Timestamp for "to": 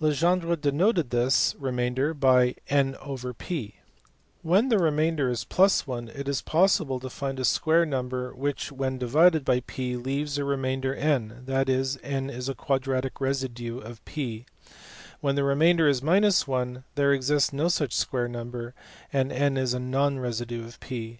7.00-7.10